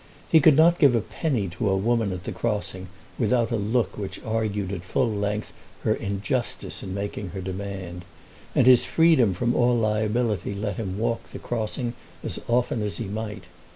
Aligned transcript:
He 0.31 0.39
could 0.39 0.55
not 0.57 0.79
give 0.79 0.95
a 0.95 0.99
penny 1.01 1.47
to 1.49 1.69
a 1.69 1.77
woman 1.77 2.11
at 2.11 2.27
a 2.27 2.31
crossing 2.31 2.87
without 3.19 3.51
a 3.51 3.55
look 3.55 3.99
which 3.99 4.19
argued 4.23 4.71
at 4.71 4.81
full 4.81 5.07
length 5.11 5.53
her 5.83 5.93
injustice 5.93 6.81
in 6.81 6.95
making 6.95 7.29
her 7.37 7.39
demand, 7.39 8.03
and 8.55 8.65
his 8.65 8.83
freedom 8.83 9.31
from 9.35 9.53
all 9.53 9.77
liability 9.77 10.55
let 10.55 10.77
him 10.77 10.97
walk 10.97 11.29
the 11.29 11.37
crossing 11.37 11.93
as 12.23 12.39
often 12.49 12.81
as 12.81 12.97
he 12.97 13.05
might. 13.05 13.43